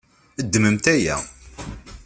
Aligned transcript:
Ddmemt 0.45 0.85
aya. 0.93 1.15